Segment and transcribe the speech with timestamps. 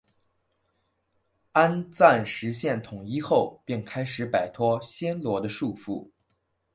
[1.51, 6.09] 安赞实现统一后便开始摆脱暹罗的束缚。